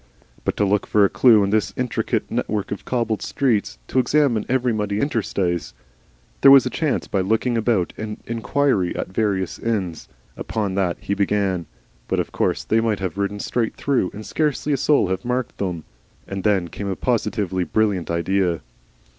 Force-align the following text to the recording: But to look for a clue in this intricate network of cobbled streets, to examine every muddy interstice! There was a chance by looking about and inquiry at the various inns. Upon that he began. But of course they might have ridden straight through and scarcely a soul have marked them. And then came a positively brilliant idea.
But 0.43 0.57
to 0.57 0.65
look 0.65 0.87
for 0.87 1.05
a 1.05 1.09
clue 1.09 1.43
in 1.43 1.51
this 1.51 1.75
intricate 1.77 2.31
network 2.31 2.71
of 2.71 2.85
cobbled 2.85 3.21
streets, 3.21 3.77
to 3.87 3.99
examine 3.99 4.47
every 4.49 4.73
muddy 4.73 4.99
interstice! 4.99 5.73
There 6.41 6.49
was 6.49 6.65
a 6.65 6.71
chance 6.71 7.07
by 7.07 7.21
looking 7.21 7.55
about 7.55 7.93
and 7.97 8.17
inquiry 8.25 8.95
at 8.95 9.09
the 9.09 9.13
various 9.13 9.59
inns. 9.59 10.09
Upon 10.35 10.73
that 10.73 10.97
he 11.01 11.13
began. 11.13 11.67
But 12.07 12.19
of 12.19 12.31
course 12.31 12.63
they 12.63 12.81
might 12.81 12.99
have 12.99 13.19
ridden 13.19 13.39
straight 13.39 13.75
through 13.75 14.09
and 14.11 14.25
scarcely 14.25 14.73
a 14.73 14.77
soul 14.77 15.09
have 15.09 15.23
marked 15.23 15.59
them. 15.59 15.83
And 16.27 16.43
then 16.43 16.69
came 16.69 16.87
a 16.87 16.95
positively 16.95 17.63
brilliant 17.63 18.09
idea. 18.09 18.61